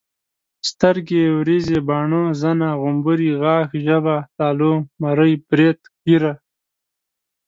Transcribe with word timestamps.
سترګي، 0.69 1.23
وريزي، 1.35 1.79
باڼه، 1.87 2.21
زنه، 2.41 2.69
غمبوري، 2.81 3.31
غاښ، 3.41 3.67
ژبه 3.85 4.17
،تالو، 4.37 4.73
مرۍ، 5.01 5.33
بريت، 5.49 5.79
ګيره 6.05 6.33